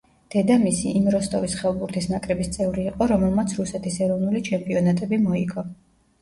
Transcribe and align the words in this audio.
დედამისი 0.35 0.93
იმ 0.99 1.09
როსტოვის 1.15 1.53
ხელბურთის 1.59 2.07
ნაკრების 2.13 2.49
წევრი 2.55 2.87
იყო, 2.93 3.09
რომელმაც 3.13 3.53
რუსეთის 3.59 3.99
ეროვნული 4.07 4.43
ჩემპიონატები 4.49 5.23
მოიგო. 5.29 5.67